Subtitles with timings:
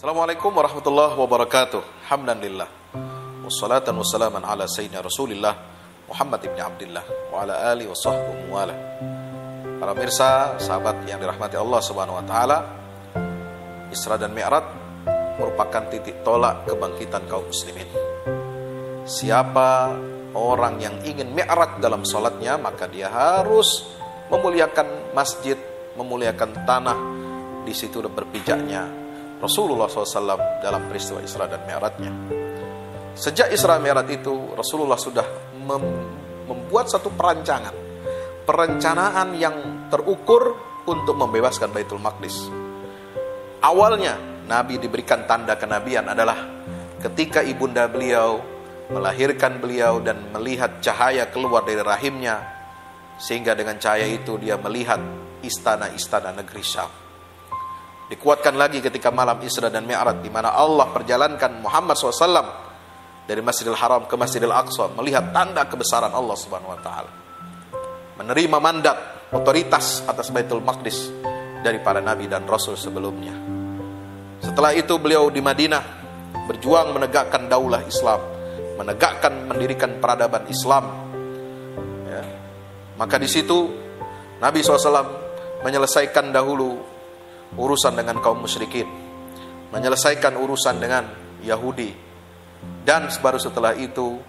[0.00, 2.08] Assalamualaikum warahmatullahi wabarakatuh.
[2.08, 2.64] Hamdanillah.
[3.44, 5.52] Wassalatan wassalaman ala sayyidina Rasulillah
[6.08, 8.72] Muhammad ibn Abdullah wa ala ali wa sahbihi wala.
[9.76, 12.58] Para mirsa, sahabat yang dirahmati Allah Subhanahu wa taala,
[13.92, 14.64] Isra dan Mi'raj
[15.36, 17.92] merupakan titik tolak kebangkitan kaum muslimin.
[19.04, 20.00] Siapa
[20.32, 23.84] orang yang ingin mi'raj dalam sholatnya, maka dia harus
[24.32, 25.60] memuliakan masjid,
[25.92, 26.96] memuliakan tanah,
[27.68, 29.09] di situ berpijaknya
[29.40, 32.12] Rasulullah SAW dalam peristiwa Isra dan Mi'rajnya.
[33.16, 35.84] Sejak Isra Mi'raj itu, Rasulullah sudah mem
[36.44, 37.74] membuat satu perancangan,
[38.42, 42.50] perencanaan yang terukur untuk membebaskan Baitul Maqdis.
[43.62, 44.18] Awalnya,
[44.50, 46.36] Nabi diberikan tanda kenabian adalah
[46.98, 48.42] ketika ibunda beliau
[48.90, 52.42] melahirkan beliau dan melihat cahaya keluar dari rahimnya
[53.16, 54.98] sehingga dengan cahaya itu dia melihat
[55.46, 57.09] istana-istana negeri Syam.
[58.10, 62.42] Dikuatkan lagi ketika malam Isra dan Mi'raj di mana Allah perjalankan Muhammad SAW
[63.22, 67.10] dari Masjidil Haram ke Masjidil Aqsa melihat tanda kebesaran Allah Subhanahu wa taala.
[68.18, 71.06] Menerima mandat otoritas atas Baitul Maqdis
[71.62, 73.30] dari para nabi dan rasul sebelumnya.
[74.42, 75.84] Setelah itu beliau di Madinah
[76.50, 78.18] berjuang menegakkan daulah Islam,
[78.74, 80.84] menegakkan mendirikan peradaban Islam.
[82.10, 82.22] Ya.
[82.98, 83.70] Maka di situ
[84.42, 86.98] Nabi SAW menyelesaikan dahulu
[87.56, 88.86] urusan dengan kaum musyrikin,
[89.74, 91.06] menyelesaikan urusan dengan
[91.42, 91.90] Yahudi,
[92.84, 94.20] dan baru setelah itu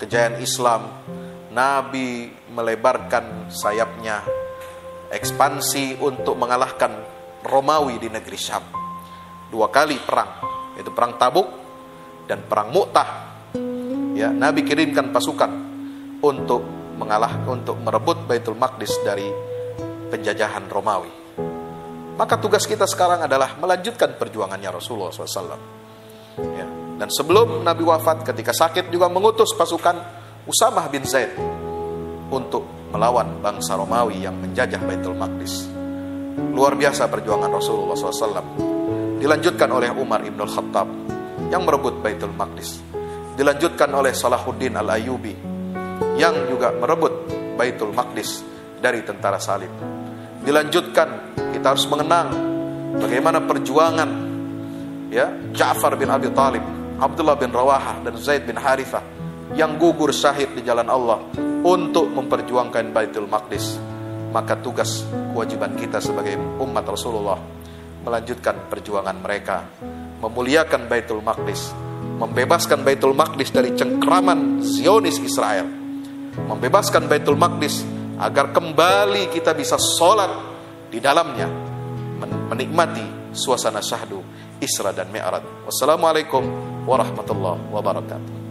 [0.00, 0.82] kejayaan Islam,
[1.52, 4.20] Nabi melebarkan sayapnya,
[5.08, 6.92] ekspansi untuk mengalahkan
[7.46, 8.64] Romawi di negeri Syam.
[9.48, 10.42] Dua kali perang,
[10.74, 11.48] yaitu perang Tabuk
[12.26, 13.08] dan perang Mu'tah.
[14.16, 15.52] Ya, Nabi kirimkan pasukan
[16.20, 16.64] untuk
[16.96, 19.28] mengalah untuk merebut Baitul Maqdis dari
[20.08, 21.25] penjajahan Romawi.
[22.16, 25.60] Maka tugas kita sekarang adalah melanjutkan perjuangannya Rasulullah SAW.
[26.40, 26.66] Ya.
[26.96, 30.00] Dan sebelum Nabi wafat, ketika sakit juga mengutus pasukan
[30.48, 31.36] Usamah bin Zaid
[32.32, 35.68] untuk melawan bangsa Romawi yang menjajah Baitul Maqdis.
[36.56, 39.20] Luar biasa perjuangan Rasulullah SAW.
[39.20, 40.88] Dilanjutkan oleh Umar ibn Khattab
[41.52, 42.80] yang merebut Baitul Maqdis.
[43.36, 45.36] Dilanjutkan oleh Salahuddin al-Ayubi
[46.16, 47.28] yang juga merebut
[47.60, 48.40] Baitul Maqdis
[48.80, 49.72] dari tentara salib.
[50.40, 52.30] Dilanjutkan kita harus mengenang
[52.94, 54.06] bagaimana perjuangan
[55.10, 56.62] ya Ja'far bin Abi Talib,
[56.94, 59.02] Abdullah bin Rawaha dan Zaid bin Harithah
[59.50, 61.26] yang gugur syahid di jalan Allah
[61.66, 63.82] untuk memperjuangkan Baitul Maqdis.
[64.30, 67.42] Maka tugas kewajiban kita sebagai umat Rasulullah
[68.06, 69.66] melanjutkan perjuangan mereka,
[70.22, 71.74] memuliakan Baitul Maqdis,
[72.22, 75.66] membebaskan Baitul Maqdis dari cengkraman Zionis Israel,
[76.46, 77.82] membebaskan Baitul Maqdis
[78.22, 80.55] agar kembali kita bisa sholat
[80.90, 81.48] di dalamnya
[82.50, 84.22] menikmati suasana syahdu
[84.62, 85.68] Isra dan Mi'raj.
[85.68, 86.42] Wassalamualaikum
[86.88, 88.45] warahmatullahi wabarakatuh.